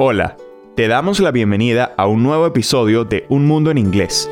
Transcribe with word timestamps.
Hola, 0.00 0.36
te 0.76 0.86
damos 0.86 1.18
la 1.18 1.32
bienvenida 1.32 1.92
a 1.96 2.06
un 2.06 2.22
nuevo 2.22 2.46
episodio 2.46 3.04
de 3.04 3.26
Un 3.28 3.46
Mundo 3.46 3.72
en 3.72 3.78
Inglés. 3.78 4.30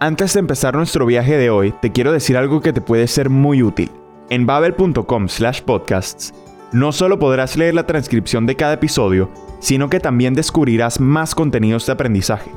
Antes 0.00 0.34
de 0.34 0.40
empezar 0.40 0.74
nuestro 0.74 1.06
viaje 1.06 1.36
de 1.36 1.48
hoy, 1.48 1.72
te 1.80 1.92
quiero 1.92 2.10
decir 2.10 2.36
algo 2.36 2.60
que 2.60 2.72
te 2.72 2.80
puede 2.80 3.06
ser 3.06 3.30
muy 3.30 3.62
útil. 3.62 3.88
En 4.30 4.46
babel.com 4.46 5.28
slash 5.28 5.60
podcasts, 5.60 6.34
no 6.72 6.90
solo 6.90 7.20
podrás 7.20 7.56
leer 7.56 7.74
la 7.74 7.86
transcripción 7.86 8.46
de 8.46 8.56
cada 8.56 8.72
episodio, 8.72 9.30
sino 9.60 9.88
que 9.88 10.00
también 10.00 10.34
descubrirás 10.34 10.98
más 10.98 11.32
contenidos 11.32 11.86
de 11.86 11.92
aprendizaje. 11.92 12.50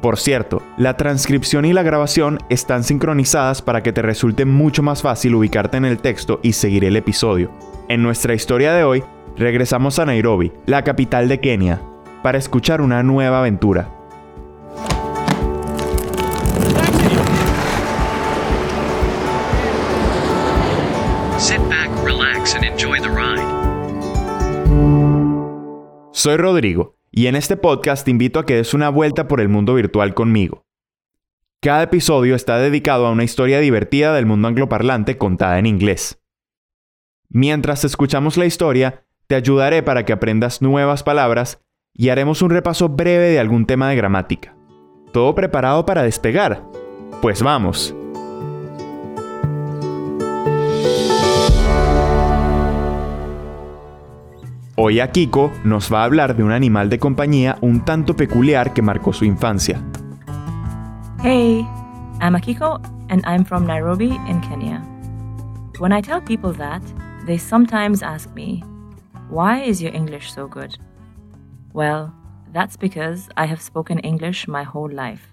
Por 0.00 0.18
cierto, 0.18 0.62
la 0.78 0.96
transcripción 0.96 1.66
y 1.66 1.74
la 1.74 1.82
grabación 1.82 2.38
están 2.48 2.82
sincronizadas 2.82 3.60
para 3.60 3.82
que 3.82 3.92
te 3.92 4.00
resulte 4.00 4.46
mucho 4.46 4.82
más 4.82 5.02
fácil 5.02 5.34
ubicarte 5.34 5.76
en 5.76 5.84
el 5.84 5.98
texto 5.98 6.40
y 6.42 6.54
seguir 6.54 6.86
el 6.86 6.96
episodio. 6.96 7.50
En 7.90 8.04
nuestra 8.04 8.34
historia 8.34 8.72
de 8.72 8.84
hoy, 8.84 9.02
regresamos 9.36 9.98
a 9.98 10.06
Nairobi, 10.06 10.52
la 10.64 10.84
capital 10.84 11.26
de 11.26 11.40
Kenia, 11.40 11.82
para 12.22 12.38
escuchar 12.38 12.80
una 12.80 13.02
nueva 13.02 13.40
aventura. 13.40 13.90
Soy 26.12 26.36
Rodrigo 26.36 26.96
y 27.10 27.26
en 27.26 27.34
este 27.34 27.56
podcast 27.56 28.04
te 28.04 28.12
invito 28.12 28.38
a 28.38 28.46
que 28.46 28.54
des 28.54 28.72
una 28.72 28.88
vuelta 28.88 29.26
por 29.26 29.40
el 29.40 29.48
mundo 29.48 29.74
virtual 29.74 30.14
conmigo. 30.14 30.62
Cada 31.60 31.82
episodio 31.82 32.36
está 32.36 32.58
dedicado 32.58 33.08
a 33.08 33.10
una 33.10 33.24
historia 33.24 33.58
divertida 33.58 34.14
del 34.14 34.26
mundo 34.26 34.46
angloparlante 34.46 35.18
contada 35.18 35.58
en 35.58 35.66
inglés. 35.66 36.19
Mientras 37.32 37.84
escuchamos 37.84 38.36
la 38.36 38.44
historia, 38.44 39.04
te 39.28 39.36
ayudaré 39.36 39.84
para 39.84 40.04
que 40.04 40.12
aprendas 40.12 40.62
nuevas 40.62 41.04
palabras 41.04 41.60
y 41.94 42.08
haremos 42.08 42.42
un 42.42 42.50
repaso 42.50 42.88
breve 42.88 43.28
de 43.28 43.38
algún 43.38 43.66
tema 43.66 43.88
de 43.88 43.94
gramática. 43.94 44.56
¿Todo 45.12 45.32
preparado 45.36 45.86
para 45.86 46.02
despegar? 46.02 46.64
Pues 47.22 47.40
vamos. 47.40 47.94
Hoy 54.74 54.98
Akiko 54.98 55.52
nos 55.62 55.92
va 55.92 56.00
a 56.00 56.04
hablar 56.06 56.34
de 56.34 56.42
un 56.42 56.50
animal 56.50 56.90
de 56.90 56.98
compañía 56.98 57.58
un 57.60 57.84
tanto 57.84 58.16
peculiar 58.16 58.72
que 58.72 58.82
marcó 58.82 59.12
su 59.12 59.24
infancia. 59.24 59.80
Hey, 61.22 61.64
I'm 62.20 62.34
Akiko 62.34 62.80
and 63.08 63.22
I'm 63.24 63.44
from 63.44 63.68
Nairobi 63.68 64.18
in 64.26 64.40
Kenya. 64.40 64.82
When 65.78 65.92
I 65.92 66.00
tell 66.02 66.20
people 66.20 66.52
that, 66.54 66.82
they 67.26 67.38
sometimes 67.38 68.02
ask 68.02 68.34
me, 68.34 68.62
Why 69.28 69.60
is 69.60 69.82
your 69.82 69.92
English 69.94 70.32
so 70.32 70.48
good? 70.48 70.76
Well, 71.72 72.14
that's 72.52 72.76
because 72.76 73.28
I 73.36 73.46
have 73.46 73.60
spoken 73.60 73.98
English 74.00 74.48
my 74.48 74.62
whole 74.62 74.90
life. 74.90 75.32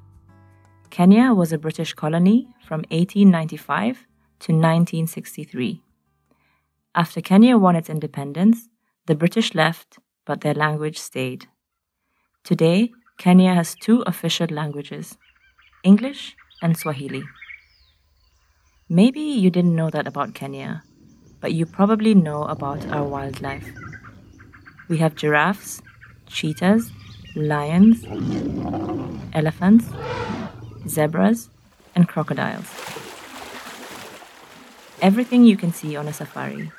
Kenya 0.90 1.34
was 1.34 1.52
a 1.52 1.58
British 1.58 1.94
colony 1.94 2.48
from 2.62 2.80
1895 2.92 4.08
to 4.40 4.54
1963. 4.54 5.82
After 6.96 7.22
Kenya 7.22 7.58
won 7.58 7.76
its 7.76 7.90
independence, 7.90 8.70
the 9.06 9.16
British 9.16 9.56
left, 9.56 10.00
but 10.26 10.42
their 10.42 10.54
language 10.54 11.00
stayed. 11.00 11.48
Today, 12.44 12.92
Kenya 13.18 13.54
has 13.54 13.76
two 13.76 14.02
official 14.06 14.48
languages 14.50 15.18
English 15.84 16.36
and 16.62 16.78
Swahili. 16.78 17.24
Maybe 18.90 19.22
you 19.22 19.50
didn't 19.50 19.76
know 19.76 19.90
that 19.90 20.08
about 20.08 20.34
Kenya, 20.34 20.84
but 21.40 21.54
you 21.54 21.66
probably 21.66 22.14
know 22.14 22.44
about 22.44 22.86
our 22.92 23.04
wildlife. 23.04 23.70
We 24.90 24.98
have 24.98 25.16
giraffes, 25.16 25.82
cheetahs, 26.28 26.92
lions, 27.36 28.06
elephants, 29.34 29.86
zebras, 30.88 31.50
and 31.96 32.08
crocodiles. 32.08 32.68
Everything 35.02 35.44
you 35.44 35.58
can 35.58 35.72
see 35.72 35.96
on 35.96 36.08
a 36.08 36.14
safari. 36.14 36.72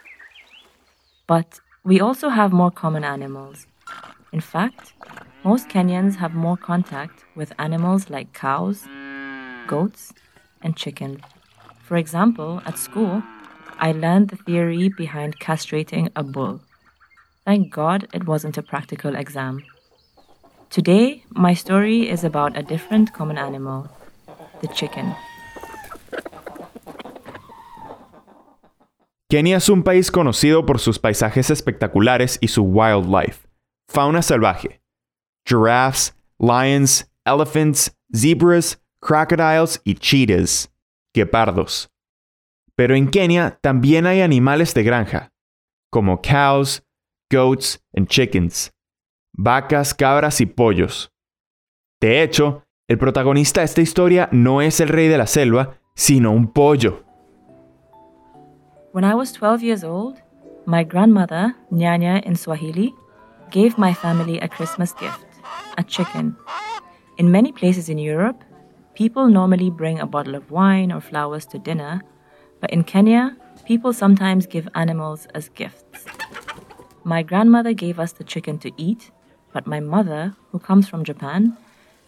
But 1.27 1.61
we 1.85 2.01
also 2.01 2.29
have 2.31 2.53
more 2.53 2.71
common 2.71 3.05
animals. 3.05 3.67
In 4.33 4.41
fact, 4.41 4.93
most 5.45 5.69
Kenyans 5.69 6.17
have 6.17 6.35
more 6.35 6.57
contact 6.57 7.25
with 7.37 7.53
animals 7.59 8.11
like 8.11 8.33
cows, 8.33 8.87
goats, 9.67 10.13
and 10.63 10.77
chickens. 10.77 11.21
For 11.83 11.97
example, 11.97 12.61
at 12.67 12.77
school, 12.77 13.23
I 13.79 13.93
learned 13.93 14.29
the 14.29 14.37
theory 14.37 14.89
behind 14.89 15.39
castrating 15.39 16.11
a 16.17 16.23
bull. 16.23 16.61
Thank 17.45 17.73
God 17.73 18.09
it 18.13 18.27
wasn't 18.27 18.59
a 18.59 18.63
practical 18.63 19.15
exam. 19.15 19.63
Today, 20.71 21.25
my 21.31 21.55
story 21.55 22.11
is 22.11 22.25
about 22.25 22.57
a 22.59 22.63
different 22.63 23.13
common 23.13 23.39
animal 23.39 23.89
the 24.61 24.69
chicken. 24.69 25.15
Kenia 29.31 29.57
es 29.59 29.69
un 29.69 29.83
país 29.83 30.11
conocido 30.11 30.65
por 30.65 30.79
sus 30.79 30.99
paisajes 30.99 31.51
espectaculares 31.51 32.39
y 32.41 32.49
su 32.49 32.63
wildlife, 32.65 33.47
fauna 33.89 34.23
salvaje. 34.23 34.81
Giraffes, 35.47 36.15
lions, 36.41 37.07
elephants, 37.27 37.95
zebras, 38.15 38.79
crocodiles 39.01 39.81
y 39.85 39.95
cheetahs, 39.95 40.71
guepardos. 41.15 41.89
Pero 42.79 42.95
en 42.95 43.09
Kenia 43.09 43.59
también 43.61 44.07
hay 44.07 44.21
animales 44.21 44.73
de 44.73 44.85
granja, 44.85 45.33
como 45.91 46.23
cows, 46.23 46.85
goats 47.29 47.85
and 47.93 48.07
chickens, 48.07 48.71
vacas, 49.33 49.93
cabras 49.93 50.41
y 50.41 50.47
pollos. 50.47 51.11
De 52.01 52.23
hecho, 52.23 52.63
el 52.87 52.97
protagonista 52.97 53.63
de 53.63 53.65
esta 53.65 53.81
historia 53.81 54.29
no 54.31 54.63
es 54.63 54.79
el 54.79 54.91
rey 54.91 55.09
de 55.09 55.19
la 55.19 55.27
selva, 55.27 55.81
sino 55.97 56.31
un 56.31 56.53
pollo. 56.53 57.03
When 58.93 59.05
I 59.05 59.15
was 59.15 59.33
12 59.33 59.61
years 59.65 59.83
old, 59.83 60.23
my 60.65 60.85
grandmother, 60.85 61.57
Nyanya 61.73 62.25
in 62.25 62.37
Swahili, 62.37 62.95
gave 63.51 63.77
my 63.77 63.93
family 63.93 64.39
a 64.39 64.47
Christmas 64.47 64.95
gift 64.95 65.27
a 65.79 65.83
chicken. 65.83 66.37
In 67.17 67.33
many 67.33 67.51
places 67.51 67.89
in 67.89 67.99
Europe, 67.99 68.45
people 68.95 69.29
normally 69.29 69.69
bring 69.69 69.99
a 69.99 70.07
bottle 70.07 70.37
of 70.37 70.53
wine 70.53 70.93
or 70.93 71.01
flowers 71.01 71.45
to 71.47 71.59
dinner, 71.59 72.05
but 72.61 72.71
in 72.71 72.85
Kenya, 72.85 73.37
people 73.65 73.93
sometimes 73.93 74.47
give 74.47 74.69
animals 74.75 75.27
as 75.35 75.49
gifts. 75.51 76.07
My 77.05 77.23
grandmother 77.23 77.73
gave 77.73 77.99
us 77.99 78.13
the 78.13 78.25
chicken 78.25 78.59
to 78.61 78.73
eat, 78.77 79.11
but 79.53 79.67
my 79.67 79.81
mother, 79.81 80.35
who 80.53 80.59
comes 80.59 80.89
from 80.89 81.05
Japan, 81.05 81.57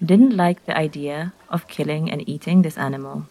didn't 0.05 0.37
like 0.37 0.65
the 0.65 0.77
idea 0.77 1.33
of 1.49 1.69
killing 1.69 2.11
and 2.11 2.29
eating 2.29 2.63
this 2.63 2.79
animal. 2.79 3.27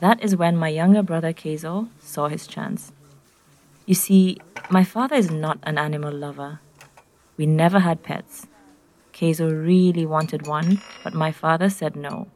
That 0.00 0.22
is 0.22 0.36
when 0.36 0.56
my 0.56 0.68
younger 0.68 1.02
brother 1.02 1.32
Keizo 1.32 1.88
saw 2.00 2.28
his 2.28 2.46
chance. 2.46 2.92
You 3.86 3.94
see, 3.94 4.38
my 4.70 4.84
father 4.84 5.16
is 5.16 5.30
not 5.30 5.58
an 5.62 5.78
animal 5.78 6.12
lover. 6.12 6.60
We 7.36 7.46
never 7.46 7.80
had 7.80 8.02
pets. 8.02 8.46
Keizo 9.12 9.48
really 9.50 10.04
wanted 10.04 10.46
one, 10.46 10.82
but 11.02 11.14
my 11.14 11.32
father 11.32 11.70
said 11.70 11.96
no. 11.96 12.28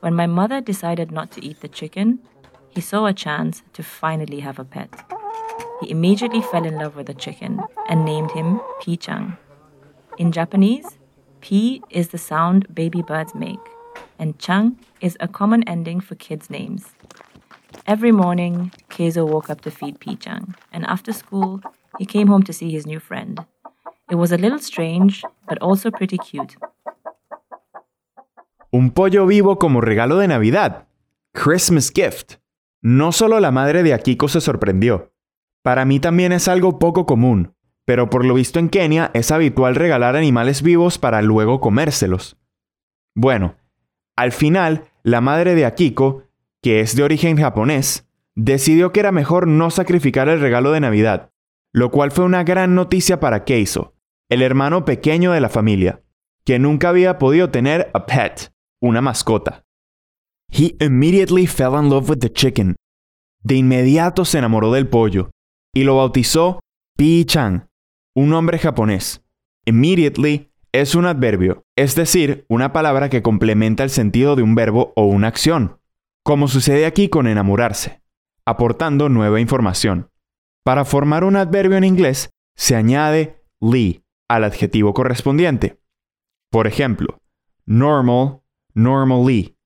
When 0.00 0.14
my 0.14 0.26
mother 0.26 0.60
decided 0.60 1.10
not 1.10 1.30
to 1.32 1.44
eat 1.44 1.60
the 1.60 1.68
chicken, 1.68 2.20
he 2.70 2.80
saw 2.80 3.06
a 3.06 3.12
chance 3.12 3.62
to 3.72 3.82
finally 3.82 4.40
have 4.40 4.58
a 4.58 4.64
pet. 4.64 4.90
He 5.80 5.90
immediately 5.90 6.42
fell 6.42 6.64
in 6.64 6.76
love 6.76 6.96
with 6.96 7.06
the 7.06 7.14
chicken 7.14 7.60
and 7.88 8.04
named 8.04 8.32
him 8.32 8.60
Pi 8.84 8.96
Chang. 8.96 9.36
In 10.18 10.32
Japanese, 10.32 10.98
Pi 11.40 11.80
is 11.90 12.08
the 12.08 12.18
sound 12.18 12.74
baby 12.74 13.02
birds 13.02 13.34
make, 13.34 13.58
and 14.18 14.38
Chang 14.38 14.78
is 15.00 15.16
a 15.20 15.28
common 15.28 15.62
ending 15.68 16.00
for 16.00 16.14
kids' 16.16 16.50
names. 16.50 16.90
Every 17.86 18.12
morning, 18.12 18.72
Keizo 18.90 19.26
woke 19.26 19.48
up 19.48 19.62
to 19.62 19.70
feed 19.70 20.00
Pi 20.00 20.14
Chang, 20.14 20.54
and 20.72 20.84
after 20.86 21.12
school, 21.12 21.62
he 21.98 22.04
came 22.04 22.28
home 22.28 22.42
to 22.42 22.52
see 22.52 22.70
his 22.70 22.86
new 22.86 23.00
friend. 23.00 23.44
It 24.10 24.16
was 24.16 24.32
a 24.32 24.36
little 24.36 24.58
strange, 24.58 25.24
but 25.48 25.58
also 25.58 25.90
pretty 25.90 26.18
cute. 26.18 26.56
Un 28.72 28.90
pollo 28.90 29.26
vivo 29.26 29.56
como 29.56 29.80
regalo 29.80 30.20
de 30.20 30.28
Navidad. 30.28 30.84
Christmas 31.32 31.90
gift. 31.90 32.39
No 32.82 33.12
solo 33.12 33.40
la 33.40 33.50
madre 33.50 33.82
de 33.82 33.92
Akiko 33.94 34.28
se 34.28 34.40
sorprendió. 34.40 35.12
Para 35.62 35.84
mí 35.84 36.00
también 36.00 36.32
es 36.32 36.48
algo 36.48 36.78
poco 36.78 37.04
común, 37.04 37.54
pero 37.84 38.08
por 38.08 38.24
lo 38.24 38.34
visto 38.34 38.58
en 38.58 38.68
Kenia 38.68 39.10
es 39.14 39.30
habitual 39.30 39.74
regalar 39.74 40.16
animales 40.16 40.62
vivos 40.62 40.98
para 40.98 41.20
luego 41.22 41.60
comérselos. 41.60 42.38
Bueno, 43.14 43.56
al 44.16 44.32
final, 44.32 44.84
la 45.02 45.20
madre 45.20 45.54
de 45.54 45.66
Akiko, 45.66 46.24
que 46.62 46.80
es 46.80 46.96
de 46.96 47.02
origen 47.02 47.36
japonés, 47.36 48.08
decidió 48.34 48.92
que 48.92 49.00
era 49.00 49.12
mejor 49.12 49.46
no 49.46 49.70
sacrificar 49.70 50.28
el 50.28 50.40
regalo 50.40 50.72
de 50.72 50.80
Navidad, 50.80 51.32
lo 51.72 51.90
cual 51.90 52.10
fue 52.10 52.24
una 52.24 52.44
gran 52.44 52.74
noticia 52.74 53.20
para 53.20 53.44
Keizo, 53.44 53.94
el 54.28 54.42
hermano 54.42 54.84
pequeño 54.84 55.32
de 55.32 55.40
la 55.40 55.48
familia, 55.48 56.02
que 56.44 56.58
nunca 56.58 56.88
había 56.88 57.18
podido 57.18 57.50
tener 57.50 57.90
a 57.92 58.06
pet, 58.06 58.52
una 58.80 59.00
mascota. 59.00 59.66
He 60.50 60.76
immediately 60.80 61.46
fell 61.46 61.78
in 61.78 61.88
love 61.88 62.10
with 62.10 62.18
the 62.18 62.32
chicken. 62.32 62.76
De 63.42 63.54
inmediato 63.54 64.24
se 64.24 64.38
enamoró 64.38 64.72
del 64.72 64.88
pollo 64.88 65.30
y 65.74 65.84
lo 65.84 65.96
bautizó 65.96 66.60
Pi 66.96 67.24
Chang, 67.24 67.68
un 68.14 68.30
nombre 68.30 68.58
japonés. 68.58 69.22
Immediately 69.64 70.50
es 70.72 70.94
un 70.94 71.06
adverbio, 71.06 71.64
es 71.76 71.94
decir, 71.94 72.44
una 72.48 72.72
palabra 72.72 73.08
que 73.08 73.22
complementa 73.22 73.82
el 73.82 73.90
sentido 73.90 74.36
de 74.36 74.42
un 74.42 74.54
verbo 74.54 74.92
o 74.96 75.06
una 75.06 75.28
acción, 75.28 75.80
como 76.22 76.48
sucede 76.48 76.86
aquí 76.86 77.08
con 77.08 77.26
enamorarse, 77.26 78.02
aportando 78.44 79.08
nueva 79.08 79.40
información. 79.40 80.10
Para 80.64 80.84
formar 80.84 81.24
un 81.24 81.36
adverbio 81.36 81.76
en 81.76 81.84
inglés, 81.84 82.30
se 82.56 82.76
añade 82.76 83.42
ly 83.60 84.04
al 84.28 84.44
adjetivo 84.44 84.92
correspondiente. 84.92 85.80
Por 86.50 86.66
ejemplo, 86.66 87.20
normal, 87.64 88.42
normally, 88.74 89.56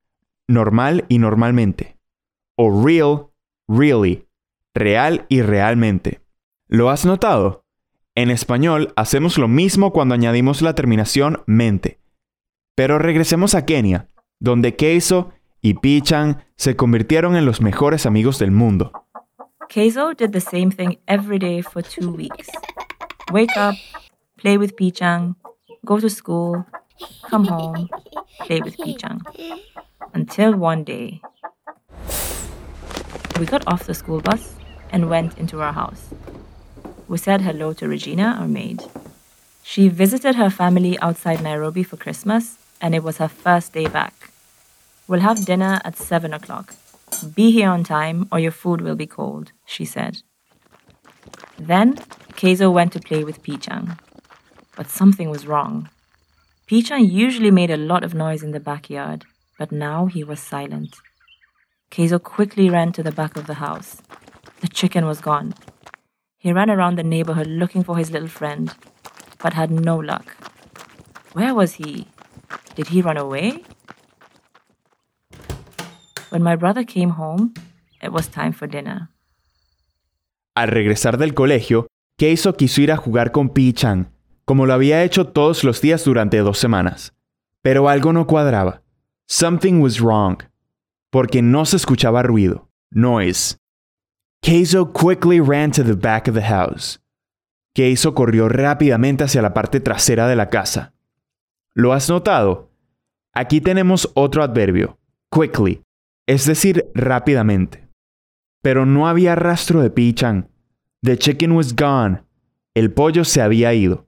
normal 0.49 1.05
y 1.08 1.19
normalmente. 1.19 1.96
O 2.56 2.85
real, 2.85 3.29
really, 3.69 4.26
real 4.75 5.26
y 5.29 5.43
realmente. 5.43 6.20
¿Lo 6.69 6.91
has 6.91 7.05
notado? 7.05 7.64
En 8.14 8.31
español 8.31 8.93
hacemos 8.96 9.38
lo 9.38 9.49
mismo 9.49 9.93
cuando 9.93 10.14
añadimos 10.14 10.62
la 10.62 10.75
terminación 10.75 11.43
mente. 11.46 11.99
Pero 12.76 12.99
regresemos 12.99 13.55
a 13.55 13.67
Kenia, 13.67 14.08
donde 14.38 14.76
Keiso 14.76 15.32
y 15.61 15.75
Pichan 15.75 16.44
se 16.56 16.76
convirtieron 16.76 17.37
en 17.37 17.46
los 17.46 17.61
mejores 17.61 18.06
amigos 18.06 18.38
del 18.38 18.50
mundo. 18.50 18.93
Keizo 19.69 20.14
did 20.14 20.31
the 20.31 20.41
same 20.41 20.70
thing 20.70 20.99
every 21.06 21.38
day 21.38 21.62
for 21.62 21.82
two 21.82 22.11
weeks. 22.11 22.49
Wake 23.32 23.56
up, 23.56 23.75
play 24.37 24.58
with 24.58 24.75
Pichang, 24.76 25.37
go 25.85 25.99
to 25.99 26.08
school, 26.08 26.64
come 27.23 27.46
home, 27.46 27.88
play 28.41 28.61
with 28.61 28.76
Pichang. 28.76 29.20
Until 30.12 30.55
one 30.55 30.85
day, 30.85 31.20
we 33.38 33.46
got 33.46 33.67
off 33.67 33.85
the 33.85 33.94
school 33.94 34.20
bus 34.20 34.55
and 34.91 35.11
went 35.11 35.37
into 35.38 35.61
our 35.61 35.73
house. 35.73 36.11
We 37.08 37.19
said 37.19 37.43
hello 37.43 37.73
to 37.75 37.88
Regina, 37.88 38.37
our 38.38 38.49
maid. 38.49 38.85
She 39.62 39.88
visited 39.88 40.37
her 40.37 40.50
family 40.50 40.99
outside 41.00 41.43
Nairobi 41.43 41.82
for 41.82 41.96
Christmas, 41.96 42.58
and 42.81 42.94
it 42.94 43.02
was 43.02 43.19
her 43.19 43.29
first 43.29 43.73
day 43.73 43.88
back. 43.88 44.31
We'll 45.08 45.20
have 45.20 45.44
dinner 45.44 45.81
at 45.85 45.96
7 45.96 46.32
o'clock. 46.32 46.75
Be 47.35 47.50
here 47.50 47.69
on 47.69 47.85
time, 47.85 48.29
or 48.31 48.38
your 48.38 48.52
food 48.52 48.81
will 48.81 48.96
be 48.96 49.06
cold, 49.06 49.52
she 49.67 49.85
said. 49.85 50.23
Then, 51.58 51.96
Keizo 52.35 52.73
went 52.73 52.93
to 52.93 53.00
play 53.00 53.25
with 53.25 53.43
Pichang. 53.43 53.99
But 54.76 54.91
something 54.91 55.31
was 55.31 55.46
wrong. 55.46 55.88
Pichang 56.74 57.08
usually 57.08 57.52
made 57.52 57.70
a 57.70 57.76
lot 57.76 58.02
of 58.02 58.14
noise 58.14 58.42
in 58.42 58.50
the 58.50 58.58
backyard, 58.58 59.24
but 59.60 59.70
now 59.70 60.06
he 60.06 60.24
was 60.24 60.40
silent. 60.40 60.96
Keizo 61.92 62.20
quickly 62.20 62.68
ran 62.68 62.90
to 62.94 63.00
the 63.00 63.12
back 63.12 63.36
of 63.36 63.46
the 63.46 63.62
house. 63.62 64.02
The 64.60 64.66
chicken 64.66 65.06
was 65.06 65.20
gone. 65.20 65.54
He 66.36 66.52
ran 66.52 66.68
around 66.68 66.98
the 66.98 67.04
neighborhood 67.04 67.46
looking 67.46 67.84
for 67.84 67.96
his 67.96 68.10
little 68.10 68.26
friend, 68.26 68.74
but 69.40 69.52
had 69.52 69.70
no 69.70 69.96
luck. 69.96 70.34
Where 71.34 71.54
was 71.54 71.74
he? 71.74 72.08
Did 72.74 72.88
he 72.88 73.02
run 73.02 73.18
away? 73.18 73.62
When 76.30 76.42
my 76.42 76.56
brother 76.56 76.82
came 76.82 77.10
home, 77.10 77.54
it 78.02 78.10
was 78.10 78.26
time 78.26 78.52
for 78.52 78.66
dinner. 78.66 79.10
Al 80.56 80.66
regresar 80.66 81.18
del 81.18 81.34
colegio, 81.34 81.86
Keiso 82.18 82.56
quiso 82.56 82.82
ir 82.82 82.90
a 82.90 82.96
jugar 82.96 83.30
con 83.30 83.50
Pi-chan, 83.50 84.08
como 84.44 84.67
lo 84.67 84.75
había 84.75 85.02
hecho 85.02 85.26
todos 85.26 85.64
los 85.64 85.81
días 85.81 86.05
durante 86.05 86.38
dos 86.38 86.58
semanas. 86.58 87.14
Pero 87.62 87.88
algo 87.88 88.12
no 88.12 88.26
cuadraba. 88.26 88.82
Something 89.26 89.81
was 89.81 90.00
wrong. 90.00 90.43
Porque 91.11 91.43
no 91.43 91.64
se 91.64 91.76
escuchaba 91.76 92.23
ruido. 92.23 92.69
Noise. 92.91 93.56
Keizo 94.43 94.93
quickly 94.93 95.41
ran 95.41 95.70
to 95.73 95.82
the 95.82 95.94
back 95.94 96.29
of 96.29 96.35
the 96.35 96.43
house. 96.43 97.00
Keizo 97.75 98.14
corrió 98.14 98.49
rápidamente 98.49 99.25
hacia 99.25 99.41
la 99.41 99.55
parte 99.55 99.81
trasera 99.81 100.29
de 100.29 100.37
la 100.37 100.50
casa. 100.50 100.93
¿Lo 101.75 101.93
has 101.93 102.08
notado? 102.08 102.70
Aquí 103.32 103.61
tenemos 103.61 104.11
otro 104.14 104.44
adverbio, 104.44 104.99
quickly, 105.29 105.82
es 106.26 106.46
decir, 106.46 106.91
rápidamente. 106.94 107.88
Pero 108.62 108.87
no 108.87 109.08
había 109.08 109.35
rastro 109.35 109.82
de 109.82 109.91
Pi-chan. 109.91 110.49
The 111.02 111.19
chicken 111.19 111.52
was 111.52 111.75
gone. 111.75 112.23
El 112.75 112.93
pollo 112.93 113.25
se 113.25 113.43
había 113.43 113.75
ido. 113.75 114.06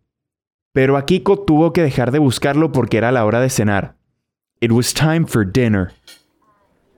Pero 0.76 0.98
Akiko 0.98 1.38
tuvo 1.38 1.72
que 1.72 1.80
dejar 1.80 2.10
de 2.10 2.18
buscarlo 2.18 2.70
porque 2.70 2.98
era 2.98 3.10
la 3.10 3.24
hora 3.24 3.40
de 3.40 3.48
cenar. 3.48 3.94
It 4.60 4.72
was 4.72 4.92
time 4.92 5.24
for 5.26 5.42
dinner. 5.42 5.94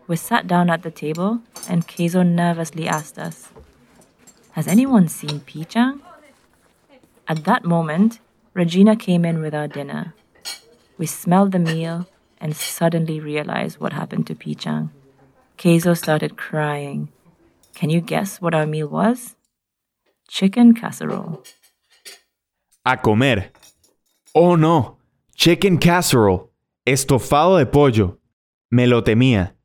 We 0.08 0.16
sat 0.16 0.48
down 0.48 0.68
at 0.68 0.82
the 0.82 0.90
table, 0.90 1.42
and 1.70 1.86
Keizo 1.86 2.26
nervously 2.26 2.88
asked 2.88 3.18
us, 3.18 3.50
Has 4.56 4.66
anyone 4.66 5.06
seen 5.06 5.38
Pichang? 5.46 6.00
At 7.28 7.44
that 7.44 7.64
moment, 7.64 8.18
Regina 8.52 8.96
came 8.96 9.24
in 9.24 9.40
with 9.40 9.54
our 9.54 9.68
dinner. 9.68 10.12
We 10.98 11.06
smelled 11.06 11.52
the 11.52 11.60
meal 11.60 12.08
and 12.40 12.56
suddenly 12.56 13.20
realized 13.20 13.78
what 13.78 13.92
happened 13.92 14.26
to 14.26 14.34
Pichang. 14.34 14.90
Keizo 15.56 15.96
started 15.96 16.36
crying. 16.36 17.10
Can 17.76 17.90
you 17.90 18.00
guess 18.00 18.40
what 18.40 18.56
our 18.56 18.66
meal 18.66 18.88
was? 18.88 19.36
Chicken 20.26 20.74
casserole. 20.74 21.44
A 22.84 22.96
comer. 22.96 23.52
Oh 24.40 24.56
no, 24.56 25.00
chicken 25.34 25.78
casserole, 25.78 26.44
estofado 26.84 27.56
de 27.56 27.66
pollo. 27.66 28.20
Me 28.70 28.86
lo 28.86 29.02
temía. 29.02 29.56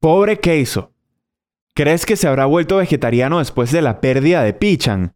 Pobre 0.00 0.40
Keizo. 0.40 0.92
¿Crees 1.76 2.04
que 2.04 2.16
se 2.16 2.26
habrá 2.26 2.44
vuelto 2.46 2.78
vegetariano 2.78 3.38
después 3.38 3.70
de 3.70 3.82
la 3.82 4.00
pérdida 4.00 4.42
de 4.42 4.52
Pichan? 4.52 5.14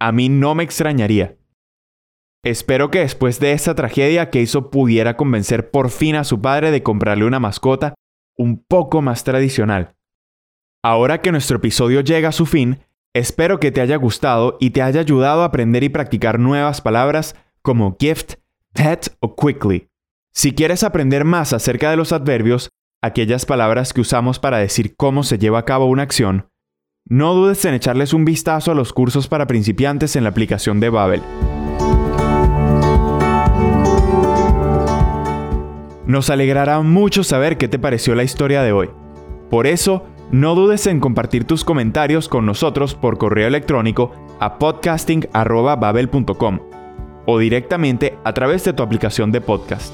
A 0.00 0.10
mí 0.10 0.28
no 0.28 0.56
me 0.56 0.64
extrañaría. 0.64 1.36
Espero 2.42 2.90
que 2.90 2.98
después 2.98 3.38
de 3.38 3.52
esta 3.52 3.76
tragedia 3.76 4.30
Keizo 4.30 4.68
pudiera 4.68 5.16
convencer 5.16 5.70
por 5.70 5.90
fin 5.90 6.16
a 6.16 6.24
su 6.24 6.40
padre 6.42 6.72
de 6.72 6.82
comprarle 6.82 7.26
una 7.26 7.38
mascota 7.38 7.94
un 8.36 8.64
poco 8.64 9.00
más 9.00 9.22
tradicional. 9.22 9.94
Ahora 10.82 11.20
que 11.20 11.30
nuestro 11.30 11.58
episodio 11.58 12.00
llega 12.00 12.30
a 12.30 12.32
su 12.32 12.46
fin, 12.46 12.80
espero 13.14 13.60
que 13.60 13.70
te 13.70 13.80
haya 13.80 13.94
gustado 13.94 14.56
y 14.58 14.70
te 14.70 14.82
haya 14.82 14.98
ayudado 14.98 15.42
a 15.42 15.44
aprender 15.44 15.84
y 15.84 15.88
practicar 15.88 16.40
nuevas 16.40 16.80
palabras 16.80 17.36
como 17.64 17.96
gift, 17.98 18.34
pet 18.74 19.16
o 19.20 19.34
quickly. 19.34 19.88
Si 20.32 20.52
quieres 20.52 20.84
aprender 20.84 21.24
más 21.24 21.54
acerca 21.54 21.90
de 21.90 21.96
los 21.96 22.12
adverbios, 22.12 22.68
aquellas 23.02 23.46
palabras 23.46 23.94
que 23.94 24.02
usamos 24.02 24.38
para 24.38 24.58
decir 24.58 24.94
cómo 24.96 25.24
se 25.24 25.38
lleva 25.38 25.60
a 25.60 25.64
cabo 25.64 25.86
una 25.86 26.02
acción, 26.02 26.50
no 27.08 27.32
dudes 27.34 27.64
en 27.64 27.72
echarles 27.74 28.12
un 28.12 28.24
vistazo 28.24 28.70
a 28.70 28.74
los 28.74 28.92
cursos 28.92 29.28
para 29.28 29.46
principiantes 29.46 30.14
en 30.16 30.24
la 30.24 30.30
aplicación 30.30 30.80
de 30.80 30.90
Babel. 30.90 31.22
Nos 36.06 36.28
alegrará 36.28 36.82
mucho 36.82 37.24
saber 37.24 37.56
qué 37.56 37.68
te 37.68 37.78
pareció 37.78 38.14
la 38.14 38.24
historia 38.24 38.62
de 38.62 38.72
hoy. 38.72 38.90
Por 39.48 39.66
eso, 39.66 40.04
no 40.30 40.54
dudes 40.54 40.86
en 40.86 41.00
compartir 41.00 41.44
tus 41.44 41.64
comentarios 41.64 42.28
con 42.28 42.44
nosotros 42.44 42.94
por 42.94 43.16
correo 43.16 43.48
electrónico 43.48 44.12
a 44.38 44.58
podcasting.babel.com 44.58 46.73
o 47.26 47.38
directamente 47.38 48.16
a 48.24 48.32
través 48.32 48.64
de 48.64 48.72
tu 48.72 48.82
aplicación 48.82 49.32
de 49.32 49.40
podcast. 49.40 49.92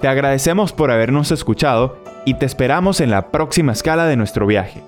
Te 0.00 0.08
agradecemos 0.08 0.72
por 0.72 0.90
habernos 0.90 1.30
escuchado 1.30 1.96
y 2.24 2.34
te 2.34 2.46
esperamos 2.46 3.00
en 3.00 3.10
la 3.10 3.30
próxima 3.30 3.72
escala 3.72 4.06
de 4.06 4.16
nuestro 4.16 4.46
viaje. 4.46 4.82